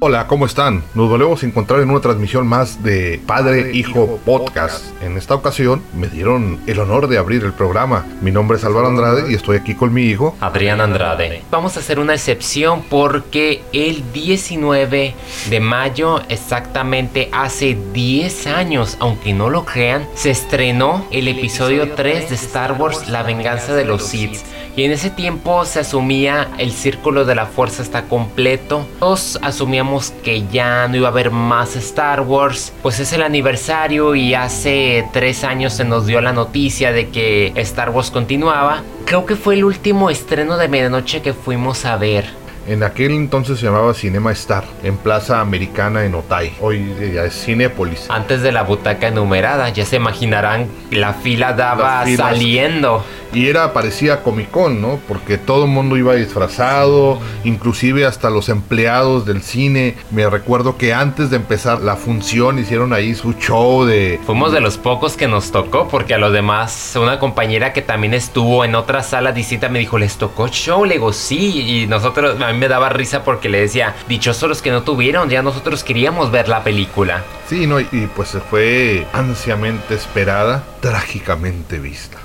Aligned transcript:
Hola, 0.00 0.28
¿cómo 0.28 0.46
están? 0.46 0.84
Nos 0.94 1.08
volvemos 1.08 1.42
a 1.42 1.46
encontrar 1.46 1.80
en 1.80 1.90
una 1.90 1.98
transmisión 2.00 2.46
más 2.46 2.84
de 2.84 3.20
Padre 3.26 3.72
Hijo 3.74 4.20
Podcast. 4.24 4.84
En 5.02 5.18
esta 5.18 5.34
ocasión 5.34 5.82
me 5.92 6.06
dieron 6.06 6.60
el 6.68 6.78
honor 6.78 7.08
de 7.08 7.18
abrir 7.18 7.42
el 7.42 7.52
programa. 7.52 8.06
Mi 8.20 8.30
nombre 8.30 8.58
es 8.58 8.64
Álvaro 8.64 8.86
Andrade 8.86 9.28
y 9.28 9.34
estoy 9.34 9.56
aquí 9.56 9.74
con 9.74 9.92
mi 9.92 10.02
hijo. 10.02 10.36
Adrián 10.40 10.80
Andrade. 10.80 11.42
Vamos 11.50 11.76
a 11.76 11.80
hacer 11.80 11.98
una 11.98 12.14
excepción 12.14 12.84
porque 12.88 13.60
el 13.72 14.12
19 14.12 15.14
de 15.50 15.60
mayo, 15.60 16.20
exactamente 16.28 17.28
hace 17.32 17.76
10 17.92 18.46
años, 18.46 18.98
aunque 19.00 19.32
no 19.32 19.50
lo 19.50 19.64
crean, 19.64 20.06
se 20.14 20.30
estrenó 20.30 21.08
el 21.10 21.26
episodio 21.26 21.94
3 21.94 22.28
de 22.28 22.36
Star 22.36 22.80
Wars 22.80 23.08
La 23.08 23.24
venganza 23.24 23.74
de 23.74 23.84
los 23.84 24.04
Sith. 24.04 24.38
Y 24.76 24.84
en 24.84 24.92
ese 24.92 25.10
tiempo 25.10 25.64
se 25.64 25.80
asumía 25.80 26.50
el 26.56 26.70
círculo 26.70 27.24
de 27.24 27.34
la 27.34 27.46
fuerza 27.46 27.82
está 27.82 28.02
completo. 28.04 28.86
Todos 29.00 29.36
asumíamos 29.42 29.87
que 30.22 30.46
ya 30.48 30.86
no 30.88 30.96
iba 30.96 31.08
a 31.08 31.10
haber 31.10 31.30
más 31.30 31.76
Star 31.76 32.20
Wars. 32.20 32.72
Pues 32.82 33.00
es 33.00 33.12
el 33.12 33.22
aniversario 33.22 34.14
y 34.14 34.34
hace 34.34 35.06
tres 35.12 35.44
años 35.44 35.72
se 35.72 35.84
nos 35.84 36.06
dio 36.06 36.20
la 36.20 36.32
noticia 36.32 36.92
de 36.92 37.08
que 37.08 37.52
Star 37.56 37.90
Wars 37.90 38.10
continuaba. 38.10 38.82
Creo 39.04 39.26
que 39.26 39.36
fue 39.36 39.54
el 39.54 39.64
último 39.64 40.10
estreno 40.10 40.56
de 40.56 40.68
medianoche 40.68 41.22
que 41.22 41.32
fuimos 41.32 41.84
a 41.84 41.96
ver. 41.96 42.26
En 42.68 42.82
aquel 42.82 43.12
entonces 43.12 43.58
se 43.58 43.64
llamaba 43.64 43.94
Cinema 43.94 44.30
Star, 44.32 44.62
en 44.82 44.98
Plaza 44.98 45.40
Americana 45.40 46.04
en 46.04 46.14
Otay. 46.14 46.52
Hoy 46.60 46.94
ya 47.14 47.24
es 47.24 47.32
Cinépolis. 47.32 48.10
Antes 48.10 48.42
de 48.42 48.52
la 48.52 48.62
butaca 48.62 49.08
enumerada, 49.08 49.70
ya 49.70 49.86
se 49.86 49.96
imaginarán, 49.96 50.68
la 50.90 51.14
fila 51.14 51.54
daba 51.54 52.04
saliendo. 52.14 53.02
Y 53.32 53.48
era, 53.48 53.74
parecía 53.74 54.22
Comic 54.22 54.50
Con, 54.50 54.80
¿no? 54.80 55.00
Porque 55.06 55.36
todo 55.36 55.64
el 55.64 55.70
mundo 55.70 55.96
iba 55.96 56.14
disfrazado, 56.14 57.20
inclusive 57.44 58.06
hasta 58.06 58.30
los 58.30 58.48
empleados 58.48 59.26
del 59.26 59.42
cine. 59.42 59.96
Me 60.10 60.28
recuerdo 60.28 60.78
que 60.78 60.94
antes 60.94 61.30
de 61.30 61.36
empezar 61.36 61.80
la 61.80 61.96
función 61.96 62.58
hicieron 62.58 62.92
ahí 62.92 63.14
su 63.14 63.34
show 63.34 63.84
de... 63.84 64.18
Fuimos 64.24 64.52
de 64.52 64.60
los 64.60 64.78
pocos 64.78 65.16
que 65.16 65.28
nos 65.28 65.52
tocó, 65.52 65.88
porque 65.88 66.14
a 66.14 66.18
los 66.18 66.32
demás, 66.32 66.96
una 67.00 67.18
compañera 67.18 67.72
que 67.74 67.82
también 67.82 68.14
estuvo 68.14 68.64
en 68.64 68.74
otra 68.74 69.02
sala 69.02 69.32
distinta 69.32 69.68
me 69.68 69.78
dijo, 69.78 69.98
¿les 69.98 70.16
tocó 70.16 70.48
show? 70.48 70.86
Le 70.86 70.94
digo, 70.94 71.12
sí. 71.12 71.82
Y 71.82 71.86
nosotros, 71.86 72.40
a 72.40 72.52
mí 72.52 72.57
me 72.58 72.68
daba 72.68 72.88
risa 72.90 73.24
porque 73.24 73.48
le 73.48 73.60
decía, 73.60 73.94
dichosos 74.08 74.48
los 74.48 74.62
que 74.62 74.70
no 74.70 74.82
tuvieron, 74.82 75.30
ya 75.30 75.42
nosotros 75.42 75.82
queríamos 75.84 76.30
ver 76.30 76.48
la 76.48 76.62
película. 76.62 77.24
Sí, 77.48 77.66
no, 77.66 77.80
y 77.80 78.08
pues 78.14 78.36
fue 78.50 79.06
ansiamente 79.12 79.94
esperada, 79.94 80.62
trágicamente 80.80 81.78
vista. 81.78 82.18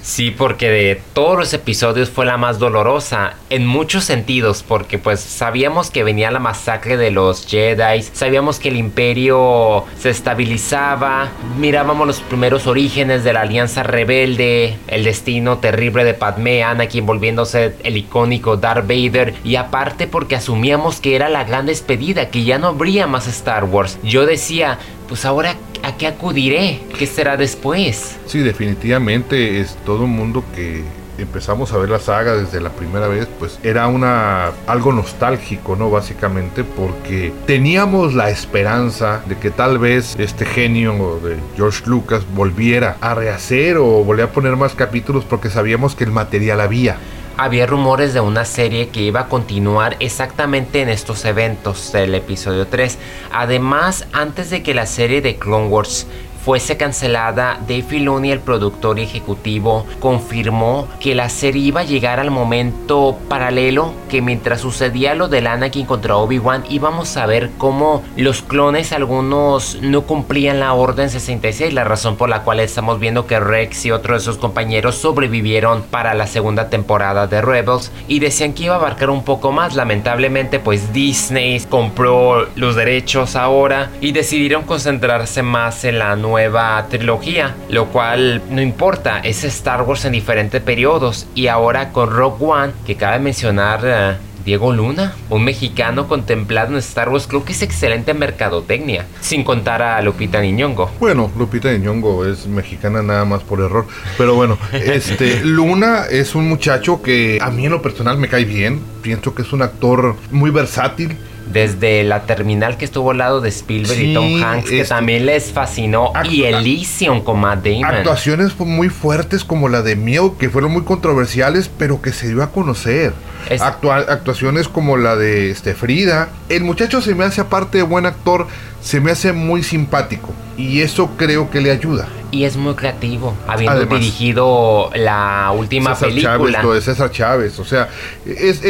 Sí, 0.00 0.30
porque 0.30 0.70
de 0.70 1.02
todos 1.12 1.38
los 1.38 1.52
episodios 1.52 2.08
fue 2.08 2.24
la 2.24 2.38
más 2.38 2.58
dolorosa 2.58 3.34
en 3.50 3.66
muchos 3.66 4.04
sentidos, 4.04 4.64
porque 4.66 4.98
pues 4.98 5.20
sabíamos 5.20 5.90
que 5.90 6.02
venía 6.02 6.30
la 6.30 6.38
masacre 6.38 6.96
de 6.96 7.10
los 7.10 7.46
Jedi, 7.46 8.02
sabíamos 8.02 8.58
que 8.58 8.70
el 8.70 8.76
imperio 8.76 9.84
se 9.98 10.10
estabilizaba, 10.10 11.28
mirábamos 11.58 12.06
los 12.06 12.20
primeros 12.20 12.66
orígenes 12.66 13.22
de 13.24 13.34
la 13.34 13.42
alianza 13.42 13.82
rebelde, 13.82 14.78
el 14.88 15.04
destino 15.04 15.58
terrible 15.58 16.04
de 16.04 16.14
Padme, 16.14 16.62
Anakin 16.62 17.04
volviéndose 17.04 17.74
el 17.82 17.96
icónico 17.96 18.56
Darth 18.56 18.86
Vader, 18.86 19.34
y 19.44 19.56
aparte 19.56 20.06
porque 20.06 20.36
asumíamos 20.36 21.00
que 21.00 21.16
era 21.16 21.28
la 21.28 21.44
gran 21.44 21.66
despedida, 21.66 22.30
que 22.30 22.44
ya 22.44 22.58
no 22.58 22.68
habría 22.68 23.06
más 23.06 23.26
Star 23.28 23.64
Wars. 23.64 23.98
Yo 24.02 24.26
decía, 24.26 24.78
pues 25.12 25.26
ahora 25.26 25.56
¿a 25.82 25.94
qué 25.98 26.06
acudiré? 26.06 26.80
¿Qué 26.98 27.06
será 27.06 27.36
después? 27.36 28.16
Sí, 28.24 28.38
definitivamente 28.38 29.60
es 29.60 29.76
todo 29.84 30.04
un 30.04 30.16
mundo 30.16 30.42
que 30.54 30.82
empezamos 31.18 31.70
a 31.74 31.76
ver 31.76 31.90
la 31.90 31.98
saga 31.98 32.34
desde 32.34 32.62
la 32.62 32.70
primera 32.70 33.08
vez, 33.08 33.28
pues 33.38 33.58
era 33.62 33.88
una 33.88 34.52
algo 34.66 34.90
nostálgico, 34.90 35.76
¿no? 35.76 35.90
Básicamente 35.90 36.64
porque 36.64 37.30
teníamos 37.46 38.14
la 38.14 38.30
esperanza 38.30 39.20
de 39.26 39.36
que 39.36 39.50
tal 39.50 39.78
vez 39.78 40.16
este 40.18 40.46
genio 40.46 41.20
de 41.22 41.36
George 41.56 41.82
Lucas 41.84 42.22
volviera 42.34 42.96
a 43.02 43.14
rehacer 43.14 43.76
o 43.76 44.02
volviera 44.04 44.30
a 44.30 44.32
poner 44.32 44.56
más 44.56 44.74
capítulos 44.74 45.26
porque 45.26 45.50
sabíamos 45.50 45.94
que 45.94 46.04
el 46.04 46.10
material 46.10 46.58
había 46.62 46.96
había 47.36 47.66
rumores 47.66 48.14
de 48.14 48.20
una 48.20 48.44
serie 48.44 48.88
que 48.88 49.00
iba 49.00 49.20
a 49.20 49.28
continuar 49.28 49.96
exactamente 50.00 50.82
en 50.82 50.88
estos 50.88 51.24
eventos 51.24 51.92
del 51.92 52.14
episodio 52.14 52.66
3. 52.66 52.98
Además, 53.32 54.06
antes 54.12 54.50
de 54.50 54.62
que 54.62 54.74
la 54.74 54.86
serie 54.86 55.22
de 55.22 55.36
Clone 55.36 55.68
Wars 55.68 56.06
fuese 56.44 56.76
cancelada, 56.76 57.58
Dave 57.60 57.82
Filoni, 57.82 58.32
el 58.32 58.40
productor 58.40 58.98
ejecutivo, 58.98 59.86
confirmó 60.00 60.88
que 60.98 61.14
la 61.14 61.28
serie 61.28 61.62
iba 61.62 61.82
a 61.82 61.84
llegar 61.84 62.18
al 62.18 62.30
momento 62.30 63.16
paralelo 63.28 63.92
que 64.08 64.20
mientras 64.20 64.60
sucedía 64.60 65.14
lo 65.14 65.28
del 65.28 65.46
Anakin 65.46 65.86
contra 65.86 66.16
Obi-Wan 66.16 66.64
íbamos 66.68 67.16
a 67.16 67.26
ver 67.26 67.50
cómo 67.58 68.02
los 68.16 68.42
clones 68.42 68.92
algunos 68.92 69.78
no 69.80 70.02
cumplían 70.02 70.60
la 70.60 70.74
Orden 70.74 71.10
66, 71.10 71.72
la 71.72 71.84
razón 71.84 72.16
por 72.16 72.28
la 72.28 72.42
cual 72.42 72.60
estamos 72.60 72.98
viendo 72.98 73.26
que 73.26 73.38
Rex 73.38 73.86
y 73.86 73.90
otros 73.92 74.22
de 74.22 74.32
sus 74.32 74.38
compañeros 74.38 74.96
sobrevivieron 74.96 75.82
para 75.82 76.14
la 76.14 76.26
segunda 76.26 76.68
temporada 76.68 77.26
de 77.26 77.40
Rebels 77.40 77.92
y 78.08 78.18
decían 78.18 78.52
que 78.52 78.64
iba 78.64 78.74
a 78.74 78.78
abarcar 78.78 79.10
un 79.10 79.24
poco 79.24 79.52
más, 79.52 79.76
lamentablemente 79.76 80.58
pues 80.58 80.92
Disney 80.92 81.60
compró 81.68 82.48
los 82.56 82.74
derechos 82.74 83.36
ahora 83.36 83.90
y 84.00 84.12
decidieron 84.12 84.64
concentrarse 84.64 85.42
más 85.42 85.84
en 85.84 85.98
la 85.98 86.16
nueva 86.16 86.31
nueva 86.32 86.86
trilogía, 86.88 87.54
lo 87.68 87.88
cual 87.88 88.40
no 88.48 88.62
importa, 88.62 89.18
es 89.18 89.44
Star 89.44 89.82
Wars 89.82 90.06
en 90.06 90.12
diferentes 90.12 90.62
periodos 90.62 91.26
y 91.34 91.48
ahora 91.48 91.90
con 91.92 92.10
Rogue 92.10 92.42
One, 92.46 92.72
que 92.86 92.96
cabe 92.96 93.18
mencionar 93.18 93.80
eh, 93.84 94.16
Diego 94.46 94.72
Luna, 94.72 95.14
un 95.28 95.44
mexicano 95.44 96.08
contemplado 96.08 96.72
en 96.72 96.78
Star 96.78 97.10
Wars, 97.10 97.26
creo 97.26 97.44
que 97.44 97.52
es 97.52 97.60
excelente 97.60 98.14
mercadotecnia, 98.14 99.04
sin 99.20 99.44
contar 99.44 99.82
a 99.82 100.00
Lupita 100.00 100.40
Niñongo. 100.40 100.90
Bueno, 100.98 101.30
Lupita 101.38 101.70
Niñongo 101.70 102.24
es 102.24 102.46
mexicana 102.46 103.02
nada 103.02 103.26
más 103.26 103.42
por 103.42 103.60
error, 103.60 103.86
pero 104.16 104.34
bueno, 104.34 104.56
este 104.72 105.44
Luna 105.44 106.06
es 106.10 106.34
un 106.34 106.48
muchacho 106.48 107.02
que 107.02 107.40
a 107.42 107.50
mí 107.50 107.66
en 107.66 107.72
lo 107.72 107.82
personal 107.82 108.16
me 108.16 108.28
cae 108.28 108.46
bien, 108.46 108.80
pienso 109.02 109.34
que 109.34 109.42
es 109.42 109.52
un 109.52 109.60
actor 109.60 110.16
muy 110.30 110.50
versátil, 110.50 111.18
desde 111.52 112.04
la 112.04 112.22
terminal 112.22 112.76
que 112.76 112.84
estuvo 112.84 113.10
al 113.10 113.18
lado 113.18 113.40
de 113.40 113.48
Spielberg 113.48 114.00
y 114.00 114.14
Tom 114.14 114.42
Hanks, 114.42 114.70
que 114.70 114.84
también 114.84 115.26
les 115.26 115.52
fascinó, 115.52 116.12
y 116.24 116.44
Elysium 116.44 117.22
con 117.22 117.40
Matt 117.40 117.64
Damon. 117.64 117.84
Actuaciones 117.84 118.58
muy 118.58 118.88
fuertes 118.88 119.44
como 119.44 119.68
la 119.68 119.82
de 119.82 119.96
Mio, 119.96 120.38
que 120.38 120.50
fueron 120.50 120.72
muy 120.72 120.82
controversiales, 120.82 121.68
pero 121.68 122.00
que 122.00 122.12
se 122.12 122.28
dio 122.28 122.42
a 122.42 122.50
conocer. 122.50 123.12
actuaciones 123.50 124.68
como 124.68 124.96
la 124.96 125.16
de 125.16 125.50
este, 125.50 125.74
Frida. 125.74 126.30
El 126.48 126.64
muchacho 126.64 127.00
se 127.00 127.14
me 127.14 127.24
hace, 127.24 127.40
aparte 127.40 127.78
de 127.78 127.84
buen 127.84 128.06
actor, 128.06 128.46
se 128.80 129.00
me 129.00 129.10
hace 129.10 129.32
muy 129.32 129.62
simpático. 129.62 130.32
Y 130.56 130.80
eso 130.80 131.10
creo 131.16 131.50
que 131.50 131.60
le 131.60 131.70
ayuda 131.70 132.08
y 132.32 132.44
es 132.44 132.56
muy 132.56 132.74
creativo, 132.74 133.34
habiendo 133.46 133.84
dirigido 133.84 134.90
la 134.94 135.52
última 135.54 135.94
película. 135.94 136.62
Chávez, 136.62 136.74
de 136.74 136.80
César 136.80 137.10
Chávez, 137.12 137.58
o 137.58 137.64
sea, 137.64 137.88
es, 138.24 138.60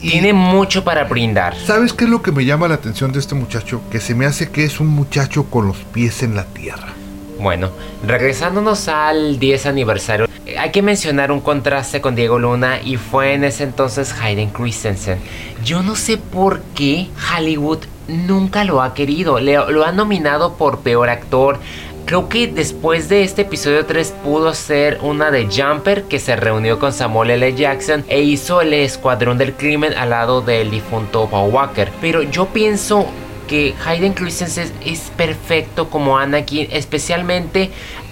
tiene 0.00 0.32
mucho 0.32 0.82
para 0.82 1.04
brindar. 1.04 1.54
¿Sabes 1.54 1.92
qué 1.92 2.04
es 2.04 2.10
lo 2.10 2.22
que 2.22 2.32
me 2.32 2.46
llama 2.46 2.66
la 2.66 2.76
atención 2.76 3.12
de 3.12 3.18
este 3.18 3.34
muchacho? 3.34 3.82
Que 3.92 4.00
se 4.00 4.14
me 4.14 4.24
hace 4.24 4.50
que 4.50 4.64
es 4.64 4.80
un 4.80 4.88
muchacho 4.88 5.44
con 5.44 5.68
los 5.68 5.76
pies 5.76 6.22
en 6.22 6.34
la 6.34 6.46
tierra. 6.46 6.88
Bueno, 7.38 7.70
regresándonos 8.06 8.88
al 8.88 9.38
10 9.38 9.66
aniversario, 9.66 10.26
hay 10.58 10.70
que 10.70 10.82
mencionar 10.82 11.30
un 11.30 11.40
contraste 11.40 12.00
con 12.00 12.14
Diego 12.14 12.38
Luna 12.38 12.80
y 12.82 12.96
fue 12.96 13.34
en 13.34 13.44
ese 13.44 13.64
entonces 13.64 14.14
Hayden 14.20 14.50
Christensen. 14.50 15.18
Yo 15.64 15.82
no 15.82 15.94
sé 15.94 16.16
por 16.16 16.60
qué 16.74 17.08
Hollywood 17.34 17.80
nunca 18.08 18.64
lo 18.64 18.82
ha 18.82 18.92
querido, 18.92 19.40
lo 19.40 19.84
ha 19.84 19.92
nominado 19.92 20.54
por 20.54 20.80
peor 20.80 21.08
actor, 21.08 21.58
Creo 22.10 22.28
que 22.28 22.48
después 22.48 23.08
de 23.08 23.22
este 23.22 23.42
episodio 23.42 23.86
3 23.86 24.14
pudo 24.24 24.52
ser 24.52 24.98
una 25.00 25.30
de 25.30 25.46
Jumper 25.46 26.02
que 26.08 26.18
se 26.18 26.34
reunió 26.34 26.80
con 26.80 26.92
Samuel 26.92 27.30
L. 27.30 27.54
Jackson 27.54 28.04
e 28.08 28.20
hizo 28.20 28.60
el 28.62 28.72
Escuadrón 28.72 29.38
del 29.38 29.52
Crimen 29.52 29.94
al 29.96 30.10
lado 30.10 30.40
del 30.40 30.72
difunto 30.72 31.28
Paul 31.30 31.54
Walker. 31.54 31.88
Pero 32.00 32.22
yo 32.22 32.46
pienso 32.46 33.06
que 33.46 33.76
Hayden 33.86 34.14
Christensen 34.14 34.72
es 34.84 35.12
perfecto 35.16 35.88
como 35.88 36.18
Anakin, 36.18 36.66
especialmente 36.72 37.70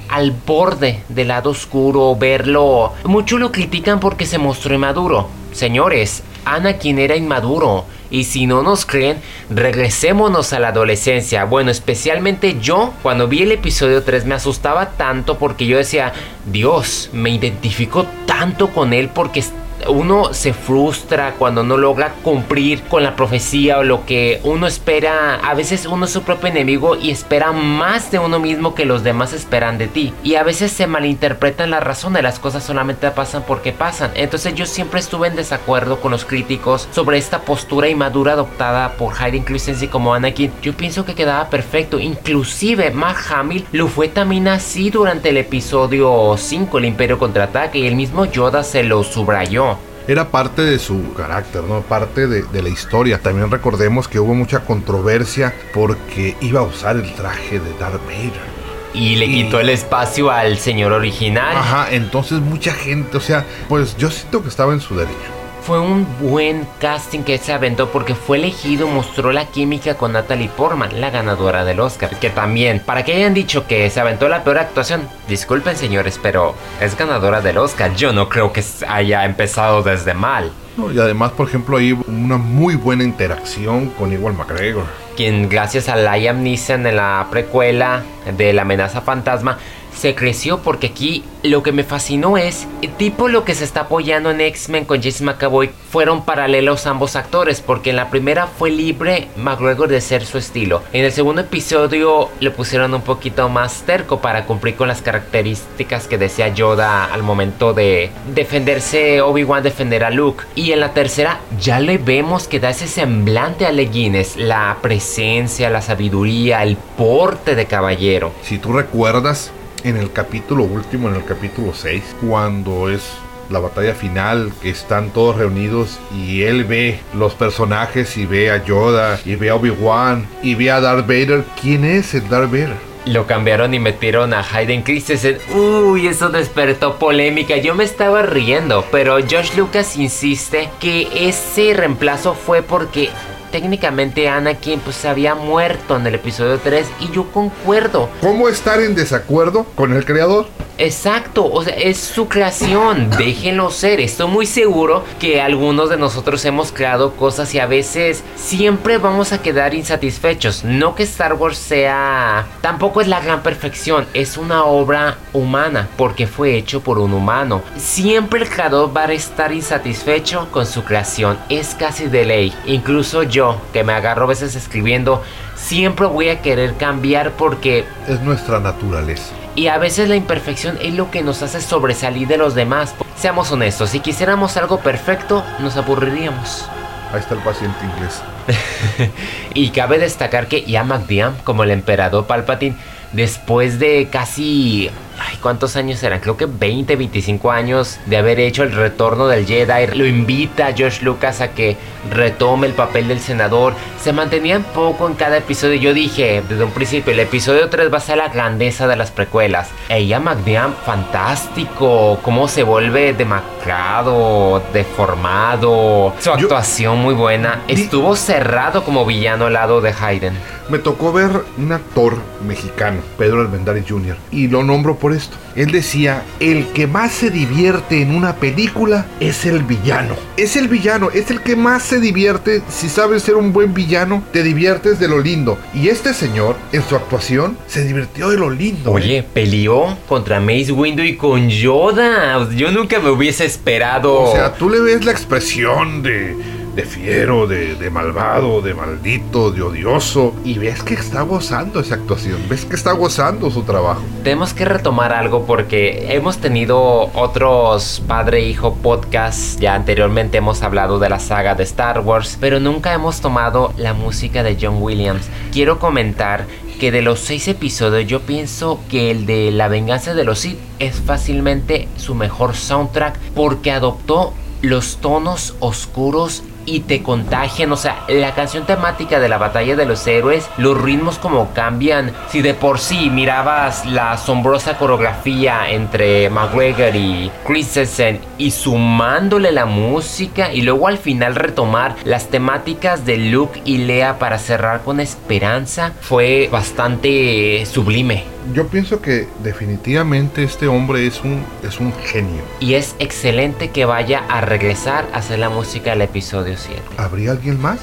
al 0.08 0.30
borde 0.30 1.02
del 1.08 1.26
lado 1.26 1.50
oscuro, 1.50 2.14
verlo. 2.14 2.92
Muchos 3.02 3.40
lo 3.40 3.50
critican 3.50 3.98
porque 3.98 4.26
se 4.26 4.38
mostró 4.38 4.76
inmaduro. 4.76 5.26
Señores, 5.50 6.22
Anakin 6.44 7.00
era 7.00 7.16
inmaduro. 7.16 7.84
Y 8.10 8.24
si 8.24 8.46
no 8.46 8.62
nos 8.62 8.86
creen, 8.86 9.18
regresémonos 9.50 10.52
a 10.52 10.58
la 10.58 10.68
adolescencia. 10.68 11.44
Bueno, 11.44 11.70
especialmente 11.70 12.58
yo, 12.60 12.94
cuando 13.02 13.28
vi 13.28 13.42
el 13.42 13.52
episodio 13.52 14.02
3 14.02 14.24
me 14.24 14.34
asustaba 14.34 14.90
tanto 14.92 15.38
porque 15.38 15.66
yo 15.66 15.76
decía, 15.76 16.12
Dios, 16.46 17.10
me 17.12 17.30
identifico 17.30 18.06
tanto 18.26 18.68
con 18.68 18.92
él 18.92 19.10
porque 19.12 19.44
uno 19.88 20.32
se 20.34 20.52
frustra 20.52 21.34
cuando 21.38 21.62
no 21.62 21.76
logra 21.76 22.14
cumplir 22.22 22.82
con 22.82 23.02
la 23.02 23.16
profecía 23.16 23.78
o 23.78 23.82
lo 23.82 24.04
que 24.04 24.40
uno 24.44 24.66
espera. 24.66 25.36
A 25.36 25.54
veces 25.54 25.86
uno 25.86 26.04
es 26.04 26.12
su 26.12 26.22
propio 26.22 26.48
enemigo 26.48 26.96
y 26.96 27.10
espera 27.10 27.52
más 27.52 28.10
de 28.10 28.18
uno 28.18 28.38
mismo 28.38 28.74
que 28.74 28.84
los 28.84 29.02
demás 29.02 29.32
esperan 29.32 29.78
de 29.78 29.88
ti. 29.88 30.12
Y 30.22 30.34
a 30.36 30.42
veces 30.42 30.72
se 30.72 30.86
malinterpretan 30.86 31.70
las 31.70 31.82
razones, 31.82 32.22
las 32.22 32.38
cosas 32.38 32.64
solamente 32.64 33.10
pasan 33.10 33.44
porque 33.46 33.72
pasan. 33.72 34.10
Entonces 34.14 34.54
yo 34.54 34.66
siempre 34.66 35.00
estuve 35.00 35.28
en 35.28 35.36
desacuerdo 35.36 36.00
con 36.00 36.12
los 36.12 36.24
críticos 36.24 36.88
sobre 36.92 37.18
esta 37.18 37.40
postura 37.40 37.88
inmadura 37.88 38.32
adoptada 38.32 38.92
por 38.92 39.14
Hayden 39.18 39.44
Christensen 39.44 39.88
como 39.88 40.14
Anakin. 40.14 40.52
Yo 40.62 40.74
pienso 40.74 41.04
que 41.04 41.14
quedaba 41.14 41.48
perfecto. 41.48 41.98
Inclusive 41.98 42.90
Mark 42.90 43.18
Hamill 43.30 43.66
lo 43.72 43.88
fue 43.88 44.08
también 44.08 44.48
así 44.48 44.90
durante 44.90 45.30
el 45.30 45.36
episodio 45.38 46.34
5, 46.36 46.78
el 46.78 46.84
Imperio 46.84 47.18
Contraataque, 47.18 47.78
y 47.78 47.86
el 47.86 47.96
mismo 47.96 48.24
Yoda 48.26 48.62
se 48.62 48.82
lo 48.82 49.02
subrayó 49.02 49.77
era 50.08 50.30
parte 50.30 50.62
de 50.62 50.78
su 50.78 51.12
carácter, 51.12 51.62
¿no? 51.64 51.82
Parte 51.82 52.26
de, 52.26 52.42
de, 52.42 52.62
la 52.62 52.70
historia. 52.70 53.20
También 53.20 53.50
recordemos 53.50 54.08
que 54.08 54.18
hubo 54.18 54.34
mucha 54.34 54.60
controversia 54.60 55.54
porque 55.74 56.34
iba 56.40 56.60
a 56.60 56.64
usar 56.64 56.96
el 56.96 57.14
traje 57.14 57.60
de 57.60 57.70
Darth 57.78 58.04
Vader. 58.06 58.58
Y 58.94 59.16
le 59.16 59.26
quitó 59.26 59.60
el 59.60 59.68
espacio 59.68 60.30
al 60.30 60.58
señor 60.58 60.92
original. 60.92 61.54
Ajá, 61.54 61.88
entonces 61.90 62.40
mucha 62.40 62.72
gente, 62.72 63.18
o 63.18 63.20
sea, 63.20 63.44
pues 63.68 63.96
yo 63.98 64.10
siento 64.10 64.42
que 64.42 64.48
estaba 64.48 64.72
en 64.72 64.80
su 64.80 64.96
derecho 64.96 65.37
fue 65.68 65.80
un 65.80 66.06
buen 66.18 66.66
casting 66.80 67.24
que 67.24 67.36
se 67.36 67.52
aventó 67.52 67.90
porque 67.90 68.14
fue 68.14 68.38
elegido, 68.38 68.88
mostró 68.88 69.32
la 69.32 69.44
química 69.50 69.96
con 69.98 70.14
Natalie 70.14 70.48
Portman, 70.48 70.98
la 70.98 71.10
ganadora 71.10 71.66
del 71.66 71.78
Oscar. 71.80 72.18
Que 72.18 72.30
también, 72.30 72.80
para 72.80 73.04
que 73.04 73.12
hayan 73.12 73.34
dicho 73.34 73.66
que 73.66 73.90
se 73.90 74.00
aventó 74.00 74.30
la 74.30 74.44
peor 74.44 74.56
actuación, 74.56 75.06
disculpen 75.28 75.76
señores, 75.76 76.18
pero 76.22 76.54
es 76.80 76.96
ganadora 76.96 77.42
del 77.42 77.58
Oscar. 77.58 77.94
Yo 77.94 78.14
no 78.14 78.30
creo 78.30 78.50
que 78.50 78.64
haya 78.88 79.26
empezado 79.26 79.82
desde 79.82 80.14
mal. 80.14 80.52
y 80.78 80.98
además, 80.98 81.32
por 81.32 81.48
ejemplo, 81.48 81.76
hay 81.76 81.92
una 81.92 82.38
muy 82.38 82.76
buena 82.76 83.04
interacción 83.04 83.90
con 83.90 84.10
Igual 84.10 84.32
McGregor. 84.32 84.84
Quien, 85.18 85.50
gracias 85.50 85.90
a 85.90 85.96
Liam 85.96 86.42
Neeson 86.42 86.86
en 86.86 86.96
la 86.96 87.26
precuela 87.30 88.04
de 88.38 88.54
La 88.54 88.62
amenaza 88.62 89.02
fantasma, 89.02 89.58
se 89.98 90.14
creció 90.14 90.60
porque 90.60 90.88
aquí 90.88 91.24
lo 91.42 91.62
que 91.62 91.72
me 91.72 91.82
fascinó 91.82 92.36
es, 92.36 92.66
tipo 92.98 93.28
lo 93.28 93.44
que 93.44 93.54
se 93.54 93.64
está 93.64 93.82
apoyando 93.82 94.30
en 94.30 94.40
X-Men 94.40 94.84
con 94.84 95.02
Jason 95.02 95.26
McAvoy, 95.26 95.70
fueron 95.90 96.24
paralelos 96.24 96.86
ambos 96.86 97.16
actores, 97.16 97.60
porque 97.60 97.90
en 97.90 97.96
la 97.96 98.10
primera 98.10 98.46
fue 98.46 98.70
libre 98.70 99.28
McGregor 99.36 99.88
de 99.88 100.00
ser 100.00 100.24
su 100.24 100.38
estilo. 100.38 100.82
En 100.92 101.04
el 101.04 101.12
segundo 101.12 101.42
episodio 101.42 102.28
le 102.40 102.50
pusieron 102.50 102.94
un 102.94 103.02
poquito 103.02 103.48
más 103.48 103.82
terco 103.82 104.20
para 104.20 104.44
cumplir 104.44 104.76
con 104.76 104.88
las 104.88 105.02
características 105.02 106.06
que 106.06 106.18
decía 106.18 106.48
Yoda 106.48 107.12
al 107.12 107.22
momento 107.22 107.72
de 107.72 108.10
defenderse 108.34 109.20
Obi-Wan, 109.20 109.62
defender 109.62 110.04
a 110.04 110.10
Luke. 110.10 110.44
Y 110.54 110.72
en 110.72 110.80
la 110.80 110.92
tercera 110.92 111.40
ya 111.60 111.80
le 111.80 111.98
vemos 111.98 112.46
que 112.46 112.60
da 112.60 112.70
ese 112.70 112.86
semblante 112.86 113.66
a 113.66 113.72
Guinness, 113.72 114.36
la 114.36 114.76
presencia, 114.82 115.70
la 115.70 115.82
sabiduría, 115.82 116.62
el 116.62 116.76
porte 116.76 117.54
de 117.54 117.66
caballero. 117.66 118.32
Si 118.42 118.58
tú 118.58 118.72
recuerdas, 118.72 119.52
en 119.84 119.96
el 119.96 120.12
capítulo 120.12 120.64
último, 120.64 121.08
en 121.08 121.16
el 121.16 121.24
capítulo 121.24 121.72
6, 121.74 122.02
cuando 122.26 122.90
es 122.90 123.02
la 123.50 123.58
batalla 123.60 123.94
final, 123.94 124.52
que 124.60 124.70
están 124.70 125.10
todos 125.10 125.36
reunidos 125.36 125.98
y 126.14 126.42
él 126.42 126.64
ve 126.64 127.00
los 127.14 127.34
personajes 127.34 128.16
y 128.16 128.26
ve 128.26 128.50
a 128.50 128.64
Yoda 128.64 129.18
y 129.24 129.36
ve 129.36 129.50
a 129.50 129.54
Obi-Wan 129.54 130.26
y 130.42 130.54
ve 130.54 130.70
a 130.70 130.80
Darth 130.80 131.06
Vader. 131.06 131.44
¿Quién 131.60 131.84
es 131.84 132.14
el 132.14 132.28
Darth 132.28 132.50
Vader? 132.50 132.88
Lo 133.06 133.26
cambiaron 133.26 133.72
y 133.72 133.78
metieron 133.78 134.34
a 134.34 134.44
Hayden 134.52 134.82
Christensen. 134.82 135.38
Uy, 135.54 136.08
eso 136.08 136.28
despertó 136.28 136.96
polémica. 136.96 137.56
Yo 137.56 137.74
me 137.74 137.84
estaba 137.84 138.20
riendo, 138.22 138.84
pero 138.92 139.14
Josh 139.14 139.56
Lucas 139.56 139.96
insiste 139.96 140.68
que 140.78 141.08
ese 141.14 141.72
reemplazo 141.72 142.34
fue 142.34 142.60
porque 142.60 143.08
técnicamente 143.50 144.28
Anakin 144.28 144.80
pues 144.80 145.04
había 145.04 145.34
muerto 145.34 145.96
en 145.96 146.06
el 146.06 146.14
episodio 146.14 146.58
3 146.58 146.86
y 147.00 147.10
yo 147.12 147.30
concuerdo. 147.32 148.08
¿Cómo 148.20 148.48
estar 148.48 148.80
en 148.80 148.94
desacuerdo 148.94 149.64
con 149.74 149.92
el 149.92 150.04
creador? 150.04 150.46
Exacto, 150.78 151.44
o 151.44 151.64
sea, 151.64 151.74
es 151.74 151.98
su 151.98 152.28
creación, 152.28 153.10
déjenlo 153.18 153.68
ser. 153.72 154.00
Estoy 154.00 154.28
muy 154.28 154.46
seguro 154.46 155.04
que 155.18 155.40
algunos 155.40 155.90
de 155.90 155.96
nosotros 155.96 156.44
hemos 156.44 156.70
creado 156.70 157.16
cosas 157.16 157.52
y 157.52 157.58
a 157.58 157.66
veces 157.66 158.22
siempre 158.36 158.98
vamos 158.98 159.32
a 159.32 159.42
quedar 159.42 159.74
insatisfechos. 159.74 160.62
No 160.62 160.94
que 160.94 161.02
Star 161.02 161.34
Wars 161.34 161.58
sea, 161.58 162.46
tampoco 162.60 163.00
es 163.00 163.08
la 163.08 163.20
gran 163.20 163.42
perfección, 163.42 164.06
es 164.14 164.36
una 164.36 164.64
obra 164.64 165.18
humana 165.32 165.88
porque 165.96 166.28
fue 166.28 166.54
hecho 166.56 166.80
por 166.80 167.00
un 167.00 167.12
humano. 167.12 167.60
Siempre 167.76 168.40
el 168.42 168.48
creador 168.48 168.96
va 168.96 169.06
a 169.06 169.12
estar 169.12 169.50
insatisfecho 169.50 170.48
con 170.52 170.64
su 170.64 170.84
creación, 170.84 171.38
es 171.48 171.74
casi 171.74 172.06
de 172.06 172.24
ley. 172.24 172.54
Incluso 172.66 173.24
yo, 173.24 173.60
que 173.72 173.82
me 173.82 173.94
agarro 173.94 174.24
a 174.24 174.28
veces 174.28 174.54
escribiendo, 174.54 175.24
siempre 175.58 176.06
voy 176.06 176.28
a 176.28 176.40
querer 176.40 176.74
cambiar 176.76 177.32
porque 177.32 177.84
es 178.06 178.20
nuestra 178.22 178.60
naturaleza. 178.60 179.34
Y 179.54 179.66
a 179.66 179.78
veces 179.78 180.08
la 180.08 180.16
imperfección 180.16 180.78
es 180.80 180.94
lo 180.94 181.10
que 181.10 181.22
nos 181.22 181.42
hace 181.42 181.60
sobresalir 181.60 182.28
de 182.28 182.38
los 182.38 182.54
demás. 182.54 182.94
Seamos 183.16 183.50
honestos, 183.50 183.90
si 183.90 184.00
quisiéramos 184.00 184.56
algo 184.56 184.80
perfecto, 184.80 185.44
nos 185.58 185.76
aburriríamos. 185.76 186.68
Ahí 187.12 187.20
está 187.20 187.34
el 187.34 187.40
paciente 187.40 187.78
inglés. 187.84 188.22
y 189.54 189.70
cabe 189.70 189.98
destacar 189.98 190.46
que 190.46 190.62
Ian 190.62 190.88
McDiarm, 190.88 191.34
como 191.42 191.64
el 191.64 191.70
emperador 191.70 192.26
Palpatine, 192.26 192.76
después 193.12 193.78
de 193.78 194.08
casi 194.10 194.90
Ay, 195.18 195.36
¿cuántos 195.42 195.76
años 195.76 196.02
eran? 196.02 196.20
Creo 196.20 196.36
que 196.36 196.46
20, 196.46 196.96
25 196.96 197.50
años 197.50 197.98
de 198.06 198.16
haber 198.16 198.38
hecho 198.38 198.62
el 198.62 198.72
retorno 198.72 199.26
del 199.26 199.46
Jedi. 199.46 199.96
Lo 199.96 200.06
invita 200.06 200.68
a 200.68 200.72
George 200.72 201.04
Lucas 201.04 201.40
a 201.40 201.52
que 201.52 201.76
retome 202.10 202.66
el 202.68 202.72
papel 202.72 203.08
del 203.08 203.20
senador. 203.20 203.74
Se 204.00 204.12
mantenían 204.12 204.62
poco 204.62 205.08
en 205.08 205.14
cada 205.14 205.38
episodio. 205.38 205.74
Yo 205.80 205.92
dije 205.92 206.42
desde 206.48 206.64
un 206.64 206.70
principio, 206.70 207.12
el 207.12 207.20
episodio 207.20 207.68
3 207.68 207.92
va 207.92 207.98
a 207.98 208.00
ser 208.00 208.18
la 208.18 208.28
grandeza 208.28 208.86
de 208.86 208.96
las 208.96 209.10
precuelas. 209.10 209.70
Ella 209.88 210.20
McDiam, 210.20 210.74
fantástico. 210.84 212.20
Cómo 212.22 212.46
se 212.46 212.62
vuelve 212.62 213.12
demacrado, 213.12 214.62
deformado. 214.72 216.14
Su 216.20 216.30
actuación 216.30 216.98
muy 216.98 217.14
buena. 217.14 217.62
Estuvo 217.66 218.14
cerrado 218.14 218.84
como 218.84 219.04
villano 219.04 219.46
al 219.46 219.54
lado 219.54 219.80
de 219.80 219.92
Hayden. 219.98 220.34
Me 220.68 220.78
tocó 220.78 221.14
ver 221.14 221.30
un 221.56 221.72
actor 221.72 222.18
mexicano, 222.46 223.00
Pedro 223.16 223.40
Almendares 223.40 223.86
Jr., 223.88 224.18
y 224.30 224.48
lo 224.48 224.62
nombro 224.62 224.96
por 224.96 225.07
esto. 225.12 225.36
Él 225.56 225.72
decía, 225.72 226.22
el 226.40 226.66
que 226.68 226.86
más 226.86 227.12
se 227.12 227.30
divierte 227.30 228.00
en 228.00 228.14
una 228.14 228.36
película 228.36 229.06
es 229.18 229.44
el 229.44 229.62
villano. 229.64 230.14
Es 230.36 230.56
el 230.56 230.68
villano, 230.68 231.10
es 231.10 231.30
el 231.30 231.40
que 231.40 231.56
más 231.56 231.82
se 231.82 232.00
divierte. 232.00 232.62
Si 232.68 232.88
sabes 232.88 233.22
ser 233.22 233.34
un 233.34 233.52
buen 233.52 233.74
villano, 233.74 234.22
te 234.32 234.42
diviertes 234.42 235.00
de 235.00 235.08
lo 235.08 235.20
lindo. 235.20 235.58
Y 235.74 235.88
este 235.88 236.14
señor, 236.14 236.56
en 236.72 236.82
su 236.82 236.94
actuación, 236.94 237.58
se 237.66 237.84
divirtió 237.84 238.28
de 238.30 238.36
lo 238.36 238.50
lindo. 238.50 238.92
Oye, 238.92 239.24
peleó 239.34 239.96
contra 240.08 240.40
Mace 240.40 240.72
Windu 240.72 241.02
y 241.02 241.16
con 241.16 241.48
Yoda. 241.48 242.48
Yo 242.50 242.70
nunca 242.70 243.00
me 243.00 243.10
hubiese 243.10 243.44
esperado. 243.44 244.20
O 244.20 244.32
sea, 244.32 244.54
tú 244.54 244.70
le 244.70 244.80
ves 244.80 245.04
la 245.04 245.12
expresión 245.12 246.02
de 246.02 246.36
de 246.78 246.84
fiero, 246.84 247.48
de, 247.48 247.90
malvado, 247.90 248.62
de 248.62 248.72
maldito, 248.72 249.50
de 249.50 249.62
odioso. 249.62 250.32
Y 250.44 250.58
ves 250.58 250.84
que 250.84 250.94
está 250.94 251.22
gozando 251.22 251.80
esa 251.80 251.96
actuación, 251.96 252.40
ves 252.48 252.64
que 252.64 252.76
está 252.76 252.92
gozando 252.92 253.50
su 253.50 253.64
trabajo. 253.64 254.00
Tenemos 254.22 254.54
que 254.54 254.64
retomar 254.64 255.12
algo 255.12 255.44
porque 255.44 256.14
hemos 256.14 256.38
tenido 256.38 257.10
otros 257.14 258.00
padre-hijo 258.06 258.76
podcasts. 258.76 259.58
Ya 259.58 259.74
anteriormente 259.74 260.38
hemos 260.38 260.62
hablado 260.62 261.00
de 261.00 261.08
la 261.08 261.18
saga 261.18 261.56
de 261.56 261.64
Star 261.64 261.98
Wars, 261.98 262.38
pero 262.40 262.60
nunca 262.60 262.94
hemos 262.94 263.20
tomado 263.20 263.72
la 263.76 263.92
música 263.92 264.44
de 264.44 264.56
John 264.60 264.80
Williams. 264.80 265.28
Quiero 265.50 265.80
comentar 265.80 266.46
que 266.78 266.92
de 266.92 267.02
los 267.02 267.18
seis 267.18 267.48
episodios 267.48 268.06
yo 268.06 268.20
pienso 268.20 268.78
que 268.88 269.10
el 269.10 269.26
de 269.26 269.50
La 269.50 269.66
venganza 269.66 270.14
de 270.14 270.22
los 270.22 270.38
Sith 270.38 270.60
es 270.78 271.00
fácilmente 271.00 271.88
su 271.96 272.14
mejor 272.14 272.54
soundtrack 272.54 273.18
porque 273.34 273.72
adoptó 273.72 274.32
los 274.62 274.98
tonos 274.98 275.54
oscuros 275.60 276.42
y 276.74 276.80
te 276.80 277.02
contagian. 277.02 277.72
O 277.72 277.76
sea, 277.76 278.04
la 278.08 278.34
canción 278.34 278.66
temática 278.66 279.20
de 279.20 279.28
la 279.28 279.38
batalla 279.38 279.76
de 279.76 279.86
los 279.86 280.06
héroes, 280.06 280.48
los 280.58 280.80
ritmos 280.80 281.18
como 281.18 281.52
cambian. 281.52 282.12
Si 282.30 282.42
de 282.42 282.54
por 282.54 282.78
sí 282.78 283.10
mirabas 283.10 283.86
la 283.86 284.12
asombrosa 284.12 284.76
coreografía 284.78 285.70
entre 285.70 286.30
McGregor 286.30 286.94
y 286.94 287.30
Christensen 287.46 288.20
y 288.36 288.50
sumándole 288.50 289.52
la 289.52 289.66
música 289.66 290.52
y 290.52 290.62
luego 290.62 290.88
al 290.88 290.98
final 290.98 291.34
retomar 291.34 291.96
las 292.04 292.28
temáticas 292.28 293.04
de 293.04 293.16
Luke 293.16 293.62
y 293.64 293.78
Lea 293.78 294.18
para 294.18 294.38
cerrar 294.38 294.82
con 294.82 295.00
esperanza, 295.00 295.92
fue 296.00 296.48
bastante 296.50 297.64
sublime 297.66 298.37
yo 298.54 298.66
pienso 298.68 299.00
que 299.00 299.28
definitivamente 299.42 300.42
este 300.42 300.68
hombre 300.68 301.06
es 301.06 301.22
un, 301.22 301.44
es 301.62 301.80
un 301.80 301.92
genio. 302.04 302.42
Y 302.60 302.74
es 302.74 302.94
excelente 302.98 303.70
que 303.70 303.84
vaya 303.84 304.24
a 304.28 304.40
regresar 304.40 305.06
a 305.12 305.18
hacer 305.18 305.38
la 305.38 305.50
música 305.50 305.90
del 305.90 306.02
episodio 306.02 306.56
7. 306.56 306.82
¿Habría 306.96 307.32
alguien 307.32 307.60
más? 307.60 307.78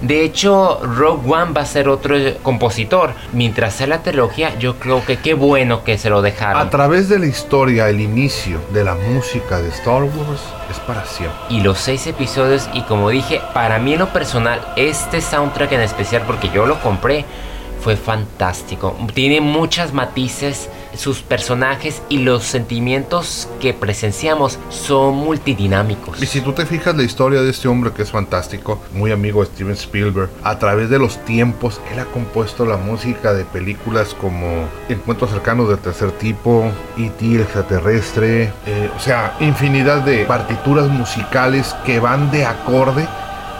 De 0.00 0.24
hecho, 0.24 0.80
Rogue 0.82 1.30
One 1.30 1.52
va 1.52 1.60
a 1.60 1.66
ser 1.66 1.88
otro 1.88 2.16
compositor. 2.42 3.12
Mientras 3.32 3.74
sea 3.74 3.86
la 3.86 4.02
trilogía, 4.02 4.58
yo 4.58 4.78
creo 4.78 5.04
que 5.04 5.18
qué 5.18 5.34
bueno 5.34 5.84
que 5.84 5.98
se 5.98 6.08
lo 6.08 6.22
dejaron. 6.22 6.66
A 6.66 6.70
través 6.70 7.10
de 7.10 7.18
la 7.18 7.26
historia, 7.26 7.88
el 7.90 8.00
inicio 8.00 8.60
de 8.72 8.82
la 8.82 8.94
música 8.94 9.60
de 9.60 9.68
Star 9.68 10.02
Wars 10.04 10.40
es 10.70 10.78
para 10.80 11.04
siempre. 11.04 11.38
Y 11.50 11.60
los 11.60 11.78
seis 11.78 12.06
episodios, 12.06 12.70
y 12.72 12.82
como 12.82 13.10
dije, 13.10 13.42
para 13.52 13.78
mí 13.78 13.92
en 13.92 13.98
lo 13.98 14.08
personal, 14.08 14.60
este 14.76 15.20
soundtrack 15.20 15.72
en 15.72 15.82
especial, 15.82 16.22
porque 16.26 16.48
yo 16.48 16.64
lo 16.64 16.80
compré, 16.80 17.26
fue 17.80 17.96
fantástico. 17.96 18.96
Tiene 19.14 19.40
muchas 19.40 19.92
matices, 19.92 20.68
sus 20.94 21.22
personajes 21.22 22.02
y 22.08 22.18
los 22.18 22.44
sentimientos 22.44 23.48
que 23.60 23.72
presenciamos 23.72 24.58
son 24.68 25.14
multidinámicos. 25.16 26.22
Y 26.22 26.26
si 26.26 26.40
tú 26.40 26.52
te 26.52 26.66
fijas 26.66 26.96
la 26.96 27.02
historia 27.02 27.42
de 27.42 27.50
este 27.50 27.68
hombre 27.68 27.92
que 27.92 28.02
es 28.02 28.10
fantástico, 28.10 28.80
muy 28.92 29.12
amigo 29.12 29.44
Steven 29.44 29.74
Spielberg, 29.74 30.30
a 30.42 30.58
través 30.58 30.90
de 30.90 30.98
los 30.98 31.24
tiempos, 31.24 31.80
él 31.92 32.00
ha 32.00 32.06
compuesto 32.06 32.64
la 32.64 32.76
música 32.76 33.32
de 33.32 33.44
películas 33.44 34.14
como 34.14 34.68
Encuentros 34.88 35.30
cercanos 35.30 35.68
del 35.68 35.78
tercer 35.78 36.12
tipo, 36.12 36.70
E.T. 36.98 37.40
extraterrestre, 37.40 38.52
eh, 38.66 38.90
o 38.96 39.00
sea, 39.00 39.36
infinidad 39.40 40.02
de 40.02 40.24
partituras 40.24 40.88
musicales 40.88 41.74
que 41.86 42.00
van 42.00 42.30
de 42.30 42.44
acorde 42.44 43.06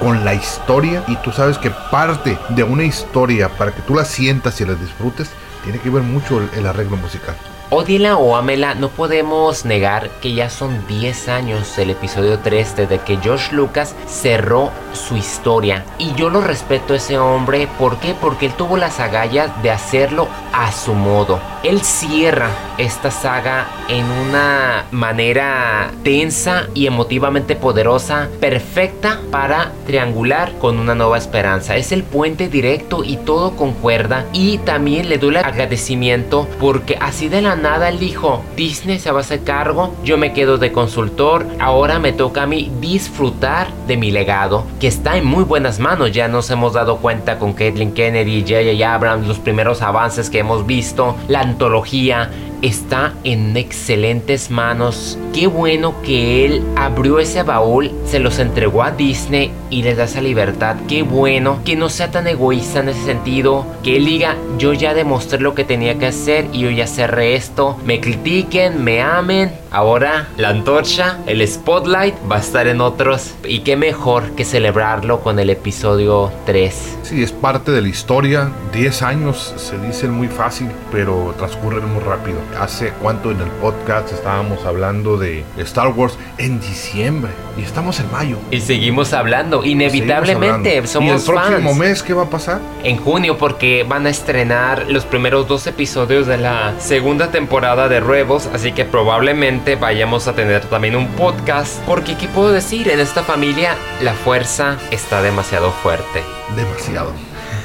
con 0.00 0.24
la 0.24 0.34
historia 0.34 1.04
y 1.06 1.16
tú 1.16 1.30
sabes 1.30 1.58
que 1.58 1.70
parte 1.90 2.38
de 2.48 2.62
una 2.62 2.84
historia 2.84 3.48
para 3.50 3.72
que 3.72 3.82
tú 3.82 3.94
la 3.94 4.04
sientas 4.04 4.60
y 4.60 4.64
la 4.64 4.74
disfrutes 4.74 5.30
tiene 5.62 5.78
que 5.78 5.90
ver 5.90 6.02
mucho 6.02 6.38
el, 6.38 6.48
el 6.58 6.66
arreglo 6.66 6.96
musical. 6.96 7.36
Odila 7.72 8.16
o 8.16 8.34
Amela, 8.34 8.74
no 8.74 8.88
podemos 8.88 9.64
negar 9.64 10.10
que 10.20 10.34
ya 10.34 10.50
son 10.50 10.84
10 10.88 11.28
años 11.28 11.76
del 11.76 11.90
episodio 11.90 12.40
3 12.40 12.74
desde 12.74 12.98
que 12.98 13.16
George 13.18 13.54
Lucas 13.54 13.94
cerró 14.08 14.72
su 14.92 15.16
historia. 15.16 15.84
Y 15.98 16.12
yo 16.14 16.30
lo 16.30 16.40
respeto 16.40 16.92
a 16.92 16.96
ese 16.96 17.18
hombre, 17.18 17.68
¿por 17.78 17.98
qué? 17.98 18.14
Porque 18.20 18.46
él 18.46 18.52
tuvo 18.54 18.76
las 18.76 19.00
agallas 19.00 19.50
de 19.62 19.70
hacerlo 19.70 20.28
a 20.52 20.72
su 20.72 20.94
modo. 20.94 21.40
Él 21.62 21.82
cierra 21.82 22.50
esta 22.78 23.10
saga 23.10 23.66
en 23.88 24.04
una 24.04 24.86
manera 24.90 25.90
tensa 26.02 26.68
y 26.74 26.86
emotivamente 26.86 27.54
poderosa, 27.54 28.28
perfecta 28.40 29.20
para 29.30 29.72
triangular 29.86 30.52
con 30.58 30.78
una 30.78 30.94
nueva 30.94 31.18
esperanza. 31.18 31.76
Es 31.76 31.92
el 31.92 32.02
puente 32.02 32.48
directo 32.48 33.04
y 33.04 33.16
todo 33.16 33.56
concuerda. 33.56 34.24
Y 34.32 34.58
también 34.58 35.08
le 35.08 35.18
doy 35.18 35.30
el 35.30 35.36
agradecimiento 35.36 36.48
porque 36.58 36.96
así 37.00 37.28
de 37.28 37.42
la 37.42 37.56
nada 37.56 37.88
él 37.88 37.98
dijo, 37.98 38.42
Disney 38.56 38.98
se 38.98 39.10
va 39.10 39.18
a 39.18 39.20
hacer 39.20 39.44
cargo, 39.44 39.94
yo 40.04 40.16
me 40.16 40.32
quedo 40.32 40.58
de 40.58 40.72
consultor, 40.72 41.46
ahora 41.58 41.98
me 41.98 42.12
toca 42.12 42.42
a 42.42 42.46
mí 42.46 42.70
disfrutar 42.80 43.68
de 43.86 43.96
mi 43.96 44.10
legado, 44.10 44.64
que 44.80 44.88
está 44.88 45.18
en 45.18 45.26
muy 45.26 45.44
buenas 45.44 45.78
manos. 45.78 46.10
Ya 46.10 46.26
nos 46.26 46.50
hemos 46.50 46.72
dado 46.72 46.96
cuenta 46.96 47.38
con 47.38 47.52
Kathleen 47.52 47.92
Kennedy, 47.92 48.40
J.J. 48.40 48.94
Abrams, 48.94 49.28
los 49.28 49.38
primeros 49.38 49.82
avances 49.82 50.30
que 50.30 50.38
hemos 50.38 50.66
visto, 50.66 51.16
la 51.28 51.40
antología, 51.40 52.30
está 52.62 53.14
en 53.24 53.56
excelentes 53.56 54.50
manos. 54.50 55.18
Qué 55.32 55.46
bueno 55.46 55.94
que 56.02 56.44
él 56.44 56.62
abrió 56.76 57.18
ese 57.18 57.42
baúl, 57.42 57.90
se 58.04 58.18
los 58.18 58.38
entregó 58.38 58.82
a 58.82 58.90
Disney 58.90 59.52
y 59.70 59.82
les 59.82 59.96
da 59.96 60.04
esa 60.04 60.20
libertad. 60.20 60.76
Qué 60.88 61.02
bueno 61.02 61.60
que 61.64 61.76
no 61.76 61.88
sea 61.88 62.10
tan 62.10 62.26
egoísta 62.26 62.80
en 62.80 62.90
ese 62.90 63.04
sentido. 63.04 63.66
Que 63.82 63.96
él 63.96 64.04
diga, 64.04 64.36
yo 64.58 64.72
ya 64.72 64.94
demostré 64.94 65.40
lo 65.40 65.54
que 65.54 65.64
tenía 65.64 65.98
que 65.98 66.06
hacer 66.06 66.46
y 66.52 66.60
yo 66.60 66.70
ya 66.70 66.86
cerré 66.86 67.34
esto. 67.34 67.78
Me 67.84 68.00
critiquen, 68.00 68.82
me 68.82 69.00
amen. 69.00 69.52
Ahora 69.70 70.28
la 70.36 70.48
antorcha, 70.48 71.18
el 71.26 71.46
spotlight 71.46 72.14
va 72.30 72.36
a 72.36 72.40
estar 72.40 72.66
en 72.66 72.80
otros. 72.80 73.34
Y 73.44 73.60
qué 73.60 73.76
mejor 73.76 74.32
que 74.32 74.44
celebrarlo 74.44 75.20
con 75.20 75.38
el 75.38 75.50
episodio 75.50 76.32
3. 76.46 76.98
Sí, 77.02 77.22
es 77.22 77.32
parte 77.32 77.70
de 77.70 77.80
la 77.80 77.88
historia. 77.88 78.50
10 78.72 79.02
años 79.02 79.54
se 79.56 79.78
dicen 79.78 80.10
muy 80.10 80.28
fácil, 80.28 80.68
pero 80.90 81.34
transcurren 81.38 81.88
muy 81.92 82.02
rápido 82.02 82.38
hace 82.58 82.92
cuánto 83.00 83.30
en 83.30 83.40
el 83.40 83.48
podcast 83.48 84.12
estábamos 84.12 84.64
hablando 84.64 85.16
de 85.16 85.44
Star 85.58 85.88
Wars 85.88 86.18
en 86.38 86.60
diciembre 86.60 87.30
y 87.56 87.62
estamos 87.62 88.00
en 88.00 88.10
mayo. 88.10 88.38
Y 88.50 88.60
seguimos 88.60 89.12
hablando, 89.12 89.64
inevitablemente 89.64 90.70
Seguimos 90.86 90.94
hablando. 90.96 91.20
somos 91.20 91.28
¿Y 91.28 91.30
el 91.30 91.48
próximo 91.48 91.74
mes 91.74 92.02
qué 92.02 92.14
va 92.14 92.22
a 92.24 92.30
pasar? 92.30 92.60
En 92.82 92.96
junio 92.96 93.38
porque 93.38 93.84
van 93.88 94.06
a 94.06 94.10
estrenar 94.10 94.86
los 94.88 95.04
primeros 95.04 95.48
dos 95.48 95.66
episodios 95.66 96.26
de 96.26 96.38
la 96.38 96.74
segunda 96.78 97.30
temporada 97.30 97.88
de 97.88 98.00
Rebels, 98.00 98.48
así 98.52 98.72
que 98.72 98.84
probablemente 98.84 99.76
vayamos 99.76 100.28
a 100.28 100.34
tener 100.34 100.62
también 100.66 100.96
un 100.96 101.08
podcast. 101.08 101.80
Porque 101.86 102.16
qué 102.16 102.28
puedo 102.28 102.52
decir, 102.52 102.88
en 102.88 103.00
esta 103.00 103.22
familia 103.22 103.74
la 104.02 104.14
fuerza 104.14 104.78
está 104.90 105.22
demasiado 105.22 105.70
fuerte. 105.70 106.22
Demasiado. 106.56 107.12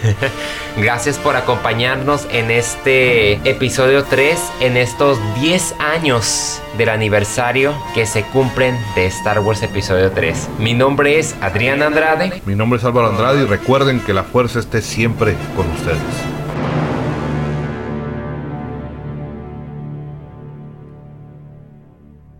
Gracias 0.78 1.18
por 1.18 1.38
acompañarnos 1.38 2.28
en 2.32 2.52
este 2.52 3.34
episodio 3.50 4.04
3, 4.04 4.38
en 4.60 4.76
estos 4.76 5.18
10 5.40 5.76
años 5.80 6.62
del 6.78 6.90
aniversario 6.90 7.74
que 7.94 8.06
se 8.06 8.24
cumplen 8.24 8.78
de 8.94 9.06
Star 9.06 9.40
Wars 9.40 9.64
episodio 9.64 10.12
3. 10.12 10.50
Mi 10.60 10.74
nombre 10.74 11.18
es 11.18 11.34
Adrián 11.40 11.82
Andrade. 11.82 12.42
Mi 12.46 12.56
nombre 12.56 12.78
es 12.78 12.84
Álvaro 12.84 13.08
Andrade 13.08 13.44
y 13.44 13.46
recuerden 13.46 14.02
que 14.02 14.14
la 14.14 14.24
fuerza 14.24 14.60
esté 14.60 14.82
siempre 14.82 15.36
con 15.56 15.66
ustedes. 15.72 16.35